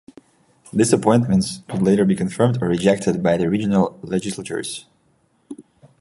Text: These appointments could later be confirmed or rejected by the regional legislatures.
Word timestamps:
These 0.73 0.93
appointments 0.93 1.61
could 1.69 1.83
later 1.83 2.05
be 2.05 2.15
confirmed 2.15 2.57
or 2.59 2.67
rejected 2.69 3.21
by 3.21 3.37
the 3.37 3.47
regional 3.51 3.99
legislatures. 4.01 4.87